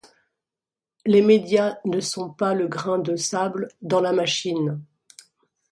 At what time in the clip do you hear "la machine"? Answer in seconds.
4.01-4.81